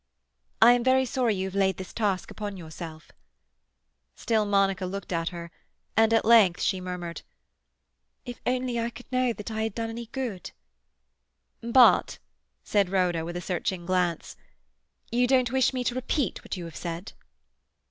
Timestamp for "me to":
15.71-15.93